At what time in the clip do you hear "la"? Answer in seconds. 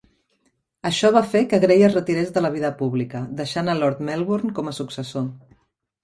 2.45-2.49